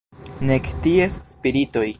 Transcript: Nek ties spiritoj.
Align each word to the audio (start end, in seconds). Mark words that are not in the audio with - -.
Nek 0.51 0.65
ties 0.87 1.15
spiritoj. 1.33 1.89